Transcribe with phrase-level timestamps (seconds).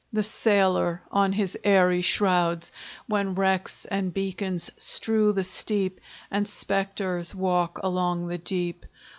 [0.11, 2.71] The sailor on his airy shrouds;
[3.05, 8.87] When wrecks and beacons strew the steep, And spectres walk along the deep.